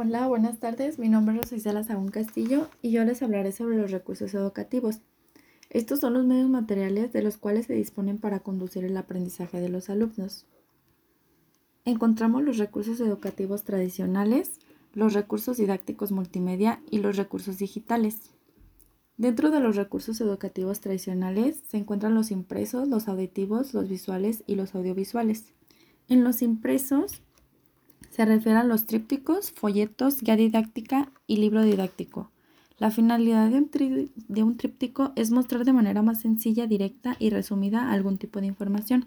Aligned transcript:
Hola, 0.00 0.28
buenas 0.28 0.60
tardes. 0.60 1.00
Mi 1.00 1.08
nombre 1.08 1.40
es 1.40 1.50
Isela 1.50 1.82
Sagún 1.82 2.12
Castillo 2.12 2.68
y 2.82 2.92
yo 2.92 3.02
les 3.02 3.20
hablaré 3.20 3.50
sobre 3.50 3.76
los 3.76 3.90
recursos 3.90 4.32
educativos. 4.32 5.00
Estos 5.70 5.98
son 5.98 6.12
los 6.12 6.24
medios 6.24 6.48
materiales 6.48 7.12
de 7.12 7.20
los 7.20 7.36
cuales 7.36 7.66
se 7.66 7.74
disponen 7.74 8.18
para 8.18 8.38
conducir 8.38 8.84
el 8.84 8.96
aprendizaje 8.96 9.60
de 9.60 9.68
los 9.68 9.90
alumnos. 9.90 10.46
Encontramos 11.84 12.44
los 12.44 12.58
recursos 12.58 13.00
educativos 13.00 13.64
tradicionales, 13.64 14.60
los 14.94 15.14
recursos 15.14 15.56
didácticos 15.56 16.12
multimedia 16.12 16.80
y 16.92 16.98
los 16.98 17.16
recursos 17.16 17.58
digitales. 17.58 18.30
Dentro 19.16 19.50
de 19.50 19.58
los 19.58 19.74
recursos 19.74 20.20
educativos 20.20 20.78
tradicionales 20.78 21.60
se 21.66 21.76
encuentran 21.76 22.14
los 22.14 22.30
impresos, 22.30 22.86
los 22.86 23.08
auditivos, 23.08 23.74
los 23.74 23.88
visuales 23.88 24.44
y 24.46 24.54
los 24.54 24.76
audiovisuales. 24.76 25.46
En 26.06 26.22
los 26.22 26.40
impresos 26.40 27.20
se 28.18 28.24
refieren 28.24 28.56
a 28.56 28.64
los 28.64 28.84
trípticos, 28.84 29.52
folletos, 29.52 30.22
guía 30.22 30.34
didáctica 30.34 31.12
y 31.28 31.36
libro 31.36 31.62
didáctico. 31.62 32.32
La 32.76 32.90
finalidad 32.90 33.48
de 33.48 34.42
un, 34.42 34.56
tríptico 34.56 35.12
es 35.14 35.30
mostrar 35.30 35.64
de 35.64 35.72
manera 35.72 36.02
más 36.02 36.22
sencilla, 36.22 36.66
directa 36.66 37.14
y 37.20 37.30
resumida 37.30 37.92
algún 37.92 38.18
tipo 38.18 38.40
de 38.40 38.48
información. 38.48 39.06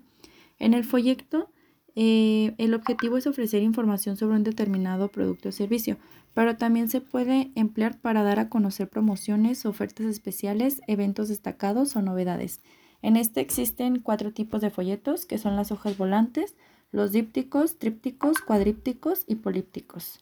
En 0.60 0.74
el 0.74 0.86
folleto, 0.86 1.50
eh, 1.94 2.54
el 2.58 2.74
objetivo 2.74 3.18
es 3.18 3.28
ofrecer 3.28 3.64
información 3.64 4.16
sobre 4.16 4.38
un 4.38 4.46
determinado 4.46 5.10
producto 5.10 5.50
o 5.50 5.52
servicio, 5.52 5.98
pero 6.34 6.56
también 6.56 6.88
se 6.88 7.02
puede 7.02 7.52
emplear 7.56 8.00
para 8.00 8.24
dar 8.24 8.40
a 8.40 8.48
conocer 8.48 8.88
promociones, 8.88 9.66
ofertas 9.66 10.06
especiales, 10.06 10.82
eventos 10.88 11.28
destacados 11.28 11.98
o 11.98 12.02
novedades. 12.02 12.62
En 13.02 13.18
este 13.18 13.42
existen 13.42 14.00
cuatro 14.00 14.32
tipos 14.32 14.62
de 14.62 14.70
folletos, 14.70 15.26
que 15.26 15.38
son 15.38 15.58
las 15.58 15.74
hojas 15.74 15.98
volantes, 15.98 16.56
los 16.92 17.12
dípticos, 17.12 17.78
trípticos, 17.78 18.40
cuadrípticos 18.42 19.24
y 19.28 19.36
polípticos. 19.36 20.20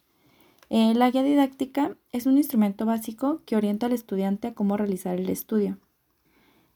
Eh, 0.69 0.93
la 0.93 1.09
guía 1.09 1.23
didáctica 1.23 1.97
es 2.11 2.27
un 2.27 2.37
instrumento 2.37 2.85
básico 2.85 3.41
que 3.45 3.55
orienta 3.55 3.87
al 3.87 3.93
estudiante 3.93 4.49
a 4.49 4.53
cómo 4.53 4.77
realizar 4.77 5.19
el 5.19 5.29
estudio. 5.29 5.77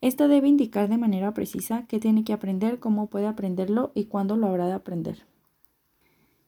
Esta 0.02 0.28
debe 0.28 0.48
indicar 0.48 0.90
de 0.90 0.98
manera 0.98 1.34
precisa 1.34 1.86
qué 1.88 2.00
tiene 2.00 2.24
que 2.24 2.34
aprender, 2.34 2.80
cómo 2.80 3.08
puede 3.08 3.28
aprenderlo 3.28 3.92
y 3.94 4.06
cuándo 4.06 4.36
lo 4.36 4.48
habrá 4.48 4.66
de 4.66 4.74
aprender. 4.74 5.26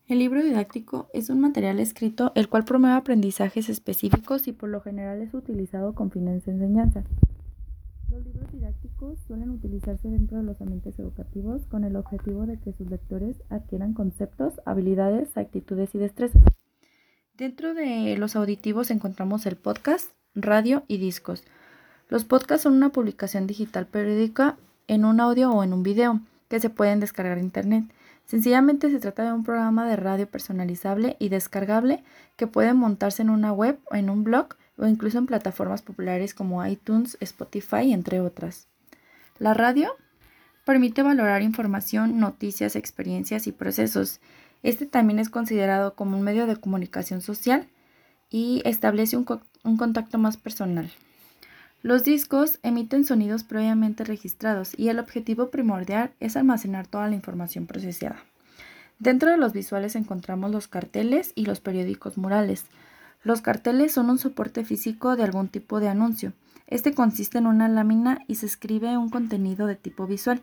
El 0.07 0.19
libro 0.19 0.43
didáctico 0.43 1.07
es 1.13 1.29
un 1.29 1.39
material 1.39 1.79
escrito 1.79 2.31
el 2.35 2.49
cual 2.49 2.65
promueve 2.65 2.95
aprendizajes 2.95 3.69
específicos 3.69 4.47
y 4.47 4.51
por 4.51 4.69
lo 4.69 4.81
general 4.81 5.21
es 5.21 5.33
utilizado 5.33 5.93
con 5.93 6.11
fines 6.11 6.45
de 6.45 6.51
enseñanza. 6.51 7.03
Los 8.15 8.23
libros 8.23 8.49
didácticos 8.53 9.19
suelen 9.27 9.49
utilizarse 9.49 10.07
dentro 10.07 10.37
de 10.37 10.43
los 10.43 10.61
ambientes 10.61 10.97
educativos 10.99 11.63
con 11.65 11.83
el 11.83 11.97
objetivo 11.97 12.45
de 12.45 12.57
que 12.57 12.71
sus 12.71 12.89
lectores 12.89 13.35
adquieran 13.49 13.93
conceptos, 13.93 14.61
habilidades, 14.65 15.35
actitudes 15.35 15.93
y 15.95 15.97
destrezas. 15.97 16.41
Dentro 17.37 17.73
de 17.73 18.15
los 18.17 18.37
auditivos 18.37 18.89
encontramos 18.89 19.45
el 19.45 19.57
podcast, 19.57 20.11
radio 20.33 20.83
y 20.87 20.97
discos. 20.97 21.43
Los 22.07 22.23
podcasts 22.23 22.63
son 22.63 22.75
una 22.75 22.93
publicación 22.93 23.47
digital 23.47 23.85
periódica 23.85 24.55
en 24.87 25.03
un 25.03 25.19
audio 25.19 25.51
o 25.51 25.61
en 25.61 25.73
un 25.73 25.83
video 25.83 26.21
que 26.47 26.61
se 26.61 26.69
pueden 26.69 27.01
descargar 27.01 27.37
en 27.37 27.43
internet. 27.43 27.83
Sencillamente 28.27 28.89
se 28.91 28.99
trata 28.99 29.25
de 29.25 29.33
un 29.33 29.43
programa 29.43 29.89
de 29.89 29.97
radio 29.97 30.25
personalizable 30.25 31.17
y 31.19 31.27
descargable 31.27 32.01
que 32.37 32.47
puede 32.47 32.73
montarse 32.73 33.23
en 33.23 33.29
una 33.29 33.51
web 33.51 33.77
o 33.91 33.95
en 33.95 34.09
un 34.09 34.23
blog 34.23 34.55
o 34.77 34.87
incluso 34.87 35.17
en 35.17 35.25
plataformas 35.25 35.81
populares 35.81 36.33
como 36.33 36.65
iTunes, 36.65 37.17
Spotify, 37.19 37.91
entre 37.91 38.19
otras. 38.19 38.67
La 39.39 39.53
radio 39.53 39.91
permite 40.65 41.03
valorar 41.03 41.41
información, 41.41 42.19
noticias, 42.19 42.75
experiencias 42.75 43.47
y 43.47 43.51
procesos. 43.51 44.19
Este 44.63 44.85
también 44.85 45.19
es 45.19 45.29
considerado 45.29 45.95
como 45.95 46.17
un 46.17 46.23
medio 46.23 46.47
de 46.47 46.55
comunicación 46.55 47.21
social 47.21 47.67
y 48.29 48.61
establece 48.65 49.17
un, 49.17 49.25
un 49.63 49.77
contacto 49.77 50.17
más 50.17 50.37
personal. 50.37 50.89
Los 51.83 52.03
discos 52.03 52.57
emiten 52.63 53.05
sonidos 53.05 53.43
previamente 53.43 54.03
registrados 54.03 54.71
y 54.75 54.89
el 54.89 54.97
objetivo 54.97 55.51
primordial 55.51 56.11
es 56.19 56.35
almacenar 56.35 56.87
toda 56.87 57.07
la 57.07 57.15
información 57.15 57.67
procesada. 57.67 58.23
Dentro 58.97 59.29
de 59.29 59.37
los 59.37 59.53
visuales 59.53 59.95
encontramos 59.95 60.49
los 60.49 60.67
carteles 60.67 61.31
y 61.35 61.45
los 61.45 61.59
periódicos 61.59 62.17
murales. 62.17 62.65
Los 63.25 63.41
carteles 63.41 63.91
son 63.91 64.11
un 64.11 64.19
soporte 64.19 64.63
físico 64.63 65.15
de 65.15 65.23
algún 65.23 65.47
tipo 65.47 65.79
de 65.79 65.87
anuncio. 65.87 66.33
Este 66.67 66.93
consiste 66.93 67.39
en 67.39 67.47
una 67.47 67.67
lámina 67.67 68.19
y 68.27 68.35
se 68.35 68.45
escribe 68.45 68.99
un 68.99 69.09
contenido 69.09 69.65
de 69.65 69.75
tipo 69.75 70.05
visual. 70.05 70.41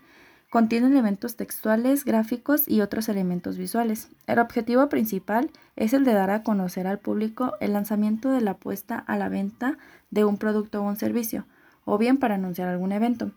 Contiene 0.50 0.88
elementos 0.88 1.37
textuales, 1.37 2.04
gráficos 2.04 2.66
y 2.66 2.81
otros 2.81 3.09
elementos 3.09 3.56
visuales. 3.56 4.09
El 4.26 4.41
objetivo 4.41 4.88
principal 4.88 5.53
es 5.76 5.93
el 5.93 6.04
de 6.04 6.12
dar 6.12 6.31
a 6.31 6.43
conocer 6.43 6.88
al 6.88 6.98
público 6.98 7.54
el 7.60 7.72
lanzamiento 7.72 8.32
de 8.32 8.41
la 8.41 8.54
puesta 8.54 8.99
a 8.99 9.16
la 9.16 9.28
venta 9.28 9.78
de 10.10 10.25
un 10.25 10.37
producto 10.37 10.81
o 10.81 10.88
un 10.88 10.97
servicio, 10.97 11.47
o 11.84 11.99
bien 11.99 12.16
para 12.16 12.34
anunciar 12.34 12.66
algún 12.66 12.91
evento. 12.91 13.31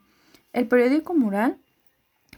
El 0.53 0.67
periódico 0.67 1.13
mural 1.13 1.59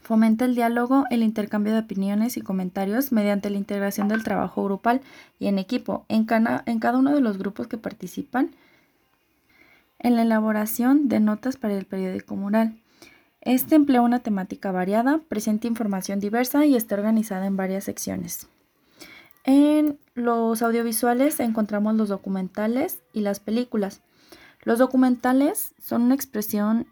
Fomenta 0.01 0.45
el 0.45 0.55
diálogo, 0.55 1.05
el 1.09 1.23
intercambio 1.23 1.73
de 1.73 1.79
opiniones 1.79 2.37
y 2.37 2.41
comentarios 2.41 3.11
mediante 3.11 3.49
la 3.49 3.57
integración 3.57 4.07
del 4.07 4.23
trabajo 4.23 4.63
grupal 4.63 5.01
y 5.39 5.47
en 5.47 5.59
equipo 5.59 6.05
en, 6.07 6.27
en 6.65 6.79
cada 6.79 6.97
uno 6.97 7.13
de 7.13 7.21
los 7.21 7.37
grupos 7.37 7.67
que 7.67 7.77
participan 7.77 8.51
en 9.99 10.15
la 10.15 10.21
elaboración 10.21 11.07
de 11.09 11.19
notas 11.19 11.57
para 11.57 11.77
el 11.77 11.85
periódico 11.85 12.35
mural. 12.35 12.79
Este 13.41 13.75
emplea 13.75 14.01
una 14.01 14.19
temática 14.19 14.71
variada, 14.71 15.21
presenta 15.27 15.67
información 15.67 16.19
diversa 16.19 16.65
y 16.65 16.75
está 16.75 16.95
organizada 16.95 17.45
en 17.45 17.55
varias 17.55 17.85
secciones. 17.85 18.47
En 19.43 19.97
los 20.13 20.61
audiovisuales 20.61 21.39
encontramos 21.39 21.95
los 21.95 22.09
documentales 22.09 22.99
y 23.13 23.21
las 23.21 23.39
películas. 23.39 24.01
Los 24.63 24.79
documentales 24.79 25.73
son 25.81 26.01
una 26.01 26.15
expresión 26.15 26.87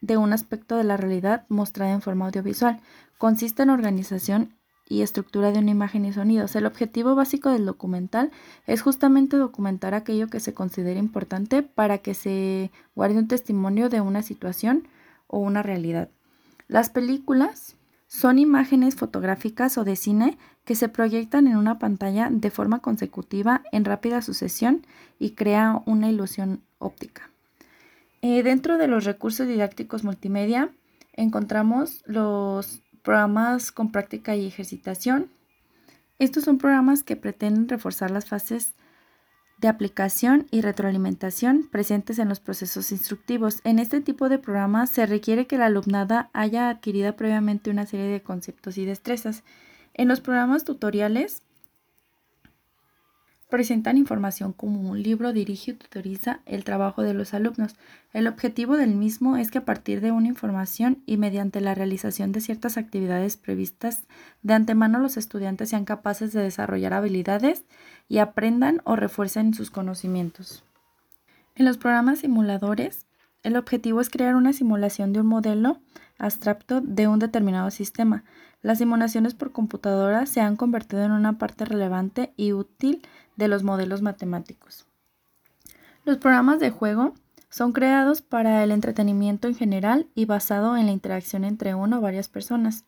de 0.00 0.16
un 0.16 0.32
aspecto 0.32 0.76
de 0.76 0.84
la 0.84 0.96
realidad 0.96 1.44
mostrada 1.48 1.92
en 1.92 2.02
forma 2.02 2.26
audiovisual. 2.26 2.80
Consiste 3.18 3.62
en 3.62 3.70
organización 3.70 4.54
y 4.90 5.02
estructura 5.02 5.52
de 5.52 5.60
una 5.60 5.70
imagen 5.70 6.04
y 6.04 6.12
sonidos. 6.12 6.56
El 6.56 6.66
objetivo 6.66 7.14
básico 7.14 7.50
del 7.50 7.64
documental 7.64 8.32
es 8.66 8.82
justamente 8.82 9.36
documentar 9.36 9.94
aquello 9.94 10.28
que 10.28 10.40
se 10.40 10.52
considera 10.52 10.98
importante 10.98 11.62
para 11.62 11.98
que 11.98 12.12
se 12.14 12.72
guarde 12.94 13.18
un 13.18 13.28
testimonio 13.28 13.88
de 13.88 14.00
una 14.00 14.22
situación 14.22 14.88
o 15.28 15.38
una 15.38 15.62
realidad. 15.62 16.10
Las 16.66 16.90
películas 16.90 17.76
son 18.08 18.40
imágenes 18.40 18.96
fotográficas 18.96 19.78
o 19.78 19.84
de 19.84 19.94
cine 19.94 20.36
que 20.64 20.74
se 20.74 20.88
proyectan 20.88 21.46
en 21.46 21.56
una 21.56 21.78
pantalla 21.78 22.28
de 22.30 22.50
forma 22.50 22.80
consecutiva 22.80 23.62
en 23.70 23.84
rápida 23.84 24.20
sucesión 24.22 24.84
y 25.20 25.30
crea 25.30 25.82
una 25.86 26.10
ilusión 26.10 26.62
óptica. 26.78 27.29
Eh, 28.22 28.42
dentro 28.42 28.76
de 28.76 28.86
los 28.86 29.04
recursos 29.04 29.46
didácticos 29.46 30.04
multimedia 30.04 30.70
encontramos 31.14 32.02
los 32.06 32.82
programas 33.02 33.72
con 33.72 33.92
práctica 33.92 34.36
y 34.36 34.46
ejercitación. 34.46 35.30
Estos 36.18 36.44
son 36.44 36.58
programas 36.58 37.02
que 37.02 37.16
pretenden 37.16 37.68
reforzar 37.68 38.10
las 38.10 38.26
fases 38.26 38.74
de 39.58 39.68
aplicación 39.68 40.46
y 40.50 40.60
retroalimentación 40.60 41.68
presentes 41.70 42.18
en 42.18 42.28
los 42.28 42.40
procesos 42.40 42.92
instructivos. 42.92 43.60
En 43.64 43.78
este 43.78 44.00
tipo 44.00 44.28
de 44.28 44.38
programas 44.38 44.90
se 44.90 45.06
requiere 45.06 45.46
que 45.46 45.58
la 45.58 45.66
alumnada 45.66 46.30
haya 46.32 46.68
adquirido 46.68 47.14
previamente 47.16 47.70
una 47.70 47.86
serie 47.86 48.06
de 48.06 48.22
conceptos 48.22 48.78
y 48.78 48.84
destrezas. 48.84 49.44
En 49.92 50.08
los 50.08 50.20
programas 50.20 50.64
tutoriales 50.64 51.42
presentan 53.50 53.98
información 53.98 54.52
como 54.52 54.90
un 54.90 55.02
libro 55.02 55.32
dirige 55.32 55.72
y 55.72 55.74
tutoriza 55.74 56.40
el 56.46 56.64
trabajo 56.64 57.02
de 57.02 57.12
los 57.12 57.34
alumnos. 57.34 57.74
El 58.12 58.26
objetivo 58.26 58.76
del 58.76 58.94
mismo 58.94 59.36
es 59.36 59.50
que 59.50 59.58
a 59.58 59.64
partir 59.64 60.00
de 60.00 60.12
una 60.12 60.28
información 60.28 61.02
y 61.04 61.16
mediante 61.16 61.60
la 61.60 61.74
realización 61.74 62.32
de 62.32 62.40
ciertas 62.40 62.78
actividades 62.78 63.36
previstas 63.36 64.02
de 64.42 64.54
antemano 64.54 64.98
los 64.98 65.16
estudiantes 65.16 65.68
sean 65.68 65.84
capaces 65.84 66.32
de 66.32 66.42
desarrollar 66.42 66.94
habilidades 66.94 67.64
y 68.08 68.18
aprendan 68.18 68.80
o 68.84 68.96
refuercen 68.96 69.52
sus 69.52 69.70
conocimientos. 69.70 70.64
En 71.54 71.66
los 71.66 71.76
programas 71.76 72.20
simuladores, 72.20 73.06
el 73.42 73.56
objetivo 73.56 74.00
es 74.00 74.10
crear 74.10 74.36
una 74.36 74.52
simulación 74.52 75.12
de 75.12 75.20
un 75.20 75.26
modelo 75.26 75.80
abstracto 76.18 76.80
de 76.80 77.08
un 77.08 77.18
determinado 77.18 77.70
sistema. 77.70 78.24
Las 78.62 78.78
simulaciones 78.78 79.34
por 79.34 79.52
computadora 79.52 80.26
se 80.26 80.40
han 80.40 80.56
convertido 80.56 81.02
en 81.02 81.12
una 81.12 81.38
parte 81.38 81.64
relevante 81.64 82.32
y 82.36 82.52
útil 82.52 83.02
de 83.36 83.48
los 83.48 83.62
modelos 83.62 84.02
matemáticos. 84.02 84.86
Los 86.04 86.18
programas 86.18 86.60
de 86.60 86.70
juego 86.70 87.14
son 87.48 87.72
creados 87.72 88.22
para 88.22 88.62
el 88.62 88.70
entretenimiento 88.70 89.48
en 89.48 89.54
general 89.54 90.06
y 90.14 90.24
basado 90.26 90.76
en 90.76 90.86
la 90.86 90.92
interacción 90.92 91.44
entre 91.44 91.74
una 91.74 91.98
o 91.98 92.00
varias 92.00 92.28
personas. 92.28 92.84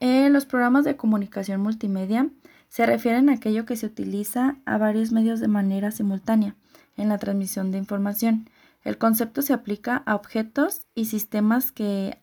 Eh, 0.00 0.28
los 0.28 0.44
programas 0.44 0.84
de 0.84 0.96
comunicación 0.96 1.60
multimedia 1.60 2.28
se 2.68 2.86
refieren 2.86 3.30
a 3.30 3.34
aquello 3.34 3.64
que 3.64 3.76
se 3.76 3.86
utiliza 3.86 4.56
a 4.64 4.78
varios 4.78 5.12
medios 5.12 5.40
de 5.40 5.48
manera 5.48 5.90
simultánea 5.90 6.56
en 6.96 7.08
la 7.08 7.18
transmisión 7.18 7.70
de 7.70 7.78
información. 7.78 8.48
El 8.84 8.98
concepto 8.98 9.42
se 9.42 9.54
aplica 9.54 10.02
a 10.06 10.14
objetos 10.14 10.82
y 10.94 11.06
sistemas 11.06 11.72
que 11.72 12.18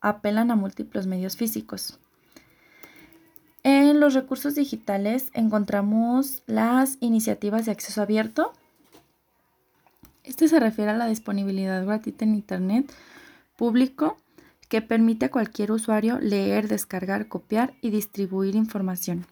apelan 0.00 0.50
a 0.50 0.56
múltiples 0.56 1.06
medios 1.06 1.36
físicos. 1.36 1.98
En 3.62 3.98
los 3.98 4.14
recursos 4.14 4.54
digitales 4.54 5.30
encontramos 5.32 6.42
las 6.46 6.98
iniciativas 7.00 7.66
de 7.66 7.72
acceso 7.72 8.02
abierto. 8.02 8.52
Este 10.24 10.46
se 10.46 10.60
refiere 10.60 10.90
a 10.90 10.96
la 10.96 11.06
disponibilidad 11.06 11.84
gratuita 11.84 12.24
en 12.24 12.34
Internet 12.34 12.92
público 13.56 14.16
que 14.68 14.82
permite 14.82 15.26
a 15.26 15.30
cualquier 15.30 15.72
usuario 15.72 16.18
leer, 16.20 16.68
descargar, 16.68 17.28
copiar 17.28 17.72
y 17.80 17.90
distribuir 17.90 18.54
información. 18.54 19.26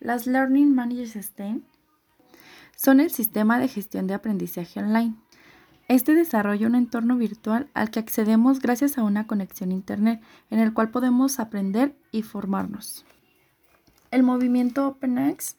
Las 0.00 0.26
Learning 0.26 0.74
Managers 0.74 1.10
System 1.10 1.62
son 2.78 3.00
el 3.00 3.10
sistema 3.10 3.58
de 3.58 3.66
gestión 3.66 4.06
de 4.06 4.14
aprendizaje 4.14 4.78
online. 4.78 5.16
Este 5.88 6.14
desarrolla 6.14 6.68
un 6.68 6.76
entorno 6.76 7.16
virtual 7.16 7.68
al 7.74 7.90
que 7.90 7.98
accedemos 7.98 8.60
gracias 8.60 8.98
a 8.98 9.02
una 9.02 9.26
conexión 9.26 9.72
Internet, 9.72 10.22
en 10.50 10.60
el 10.60 10.72
cual 10.72 10.90
podemos 10.90 11.40
aprender 11.40 11.96
y 12.12 12.22
formarnos. 12.22 13.04
El 14.12 14.22
movimiento 14.22 14.86
OpenX 14.86 15.56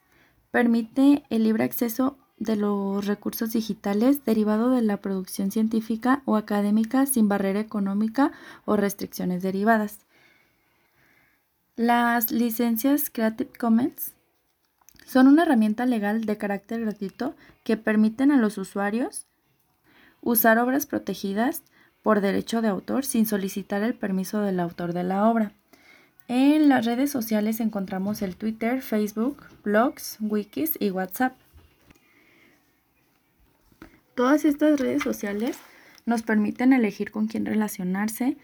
permite 0.51 1.23
el 1.29 1.43
libre 1.43 1.65
acceso 1.65 2.17
de 2.37 2.55
los 2.55 3.05
recursos 3.05 3.51
digitales 3.51 4.23
derivado 4.23 4.69
de 4.69 4.81
la 4.81 4.97
producción 4.97 5.51
científica 5.51 6.21
o 6.23 6.37
académica 6.37 7.05
sin 7.05 7.27
barrera 7.27 7.59
económica 7.59 8.31
o 8.63 8.77
restricciones 8.77 9.43
derivadas. 9.43 9.99
Las 11.75 12.31
licencias 12.31 13.09
Creative 13.09 13.51
Commons 13.59 14.13
son 15.09 15.27
una 15.27 15.41
herramienta 15.41 15.87
legal 15.87 16.25
de 16.25 16.37
carácter 16.37 16.81
gratuito 16.81 17.35
que 17.63 17.77
permiten 17.77 18.31
a 18.31 18.37
los 18.37 18.59
usuarios 18.59 19.25
usar 20.21 20.59
obras 20.59 20.85
protegidas 20.85 21.63
por 22.03 22.21
derecho 22.21 22.61
de 22.61 22.67
autor 22.67 23.03
sin 23.05 23.25
solicitar 23.25 23.81
el 23.81 23.95
permiso 23.95 24.41
del 24.41 24.59
autor 24.59 24.93
de 24.93 25.03
la 25.03 25.27
obra. 25.27 25.53
En 26.27 26.69
las 26.69 26.85
redes 26.85 27.09
sociales 27.09 27.59
encontramos 27.59 28.21
el 28.21 28.35
Twitter, 28.35 28.83
Facebook, 28.83 29.41
blogs, 29.63 30.17
wikis 30.19 30.77
y 30.79 30.91
WhatsApp. 30.91 31.35
Todas 34.13 34.45
estas 34.45 34.79
redes 34.79 35.01
sociales 35.01 35.57
nos 36.05 36.21
permiten 36.21 36.71
elegir 36.71 37.09
con 37.09 37.25
quién 37.25 37.47
relacionarse, 37.47 38.37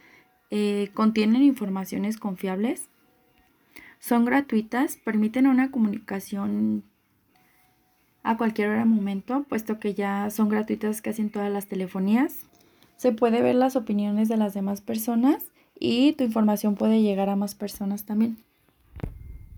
eh, 0.50 0.89
contienen 0.95 1.44
informaciones 1.44 2.18
confiables, 2.18 2.89
son 4.00 4.25
gratuitas, 4.25 4.97
permiten 4.97 5.47
una 5.47 5.71
comunicación 5.71 6.83
a 8.24 8.38
cualquier 8.38 8.69
hora 8.69 8.86
momento, 8.86 9.45
puesto 9.47 9.80
que 9.80 9.94
ya 9.94 10.30
son 10.30 10.50
gratuitas 10.50 11.01
casi 11.01 11.21
en 11.21 11.30
todas 11.30 11.51
las 11.51 11.68
telefonías. 11.68 12.47
Se 12.97 13.12
puede 13.12 13.42
ver 13.42 13.56
las 13.56 13.75
opiniones 13.75 14.30
de 14.30 14.38
las 14.38 14.53
demás 14.53 14.81
personas 14.81 15.51
y 15.80 16.13
tu 16.13 16.24
información 16.24 16.75
puede 16.75 17.01
llegar 17.01 17.30
a 17.30 17.36
más 17.36 17.56
personas 17.56 18.06
también. 18.06 18.38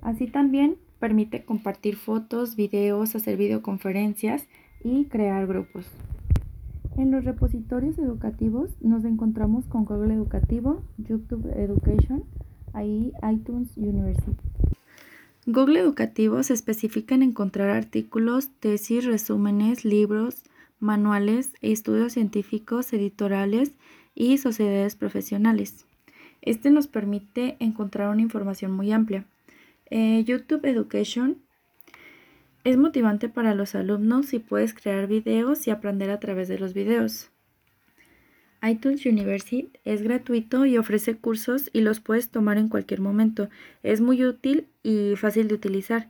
Así 0.01 0.27
también 0.27 0.77
permite 0.99 1.43
compartir 1.43 1.95
fotos, 1.95 2.55
videos, 2.55 3.15
hacer 3.15 3.37
videoconferencias 3.37 4.47
y 4.83 5.05
crear 5.05 5.47
grupos. 5.47 5.85
En 6.97 7.11
los 7.11 7.23
repositorios 7.25 7.97
educativos 7.99 8.71
nos 8.81 9.05
encontramos 9.05 9.65
con 9.65 9.85
Google 9.85 10.13
Educativo, 10.13 10.81
YouTube 10.97 11.45
Education, 11.55 12.23
ahí 12.77 13.11
iTunes 13.29 13.75
University. 13.75 14.35
Google 15.45 15.79
Educativo 15.79 16.43
se 16.43 16.53
especifica 16.53 17.15
en 17.15 17.23
encontrar 17.23 17.69
artículos, 17.69 18.49
tesis, 18.59 19.05
resúmenes, 19.05 19.85
libros, 19.85 20.43
manuales, 20.79 21.53
estudios 21.61 22.13
científicos, 22.13 22.91
editoriales 22.93 23.71
y 24.13 24.37
sociedades 24.37 24.95
profesionales. 24.95 25.85
Este 26.41 26.69
nos 26.69 26.87
permite 26.87 27.57
encontrar 27.59 28.09
una 28.09 28.21
información 28.21 28.71
muy 28.71 28.91
amplia. 28.91 29.25
Eh, 29.89 30.23
YouTube 30.25 30.65
Education 30.65 31.37
es 32.63 32.77
motivante 32.77 33.29
para 33.29 33.55
los 33.55 33.75
alumnos 33.75 34.33
y 34.33 34.39
puedes 34.39 34.73
crear 34.73 35.07
videos 35.07 35.65
y 35.67 35.71
aprender 35.71 36.09
a 36.09 36.19
través 36.19 36.49
de 36.49 36.59
los 36.59 36.73
videos. 36.73 37.29
iTunes 38.69 39.05
University 39.05 39.69
es 39.85 40.01
gratuito 40.01 40.65
y 40.65 40.77
ofrece 40.77 41.15
cursos 41.17 41.69
y 41.73 41.81
los 41.81 41.99
puedes 41.99 42.29
tomar 42.29 42.57
en 42.57 42.69
cualquier 42.69 43.01
momento. 43.01 43.49
Es 43.83 44.01
muy 44.01 44.25
útil 44.25 44.67
y 44.83 45.15
fácil 45.15 45.47
de 45.47 45.55
utilizar. 45.55 46.09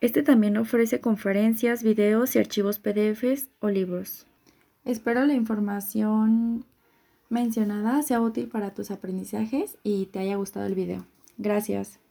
Este 0.00 0.22
también 0.22 0.56
ofrece 0.56 1.00
conferencias, 1.00 1.82
videos 1.82 2.36
y 2.36 2.38
archivos 2.38 2.78
PDFs 2.78 3.48
o 3.60 3.70
libros. 3.70 4.26
Espero 4.84 5.24
la 5.24 5.34
información 5.34 6.66
mencionada 7.30 8.02
sea 8.02 8.20
útil 8.20 8.48
para 8.48 8.74
tus 8.74 8.90
aprendizajes 8.90 9.78
y 9.82 10.06
te 10.06 10.18
haya 10.18 10.36
gustado 10.36 10.66
el 10.66 10.74
video. 10.74 11.06
Gracias. 11.38 12.03